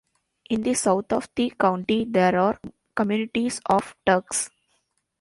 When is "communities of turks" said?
2.95-4.49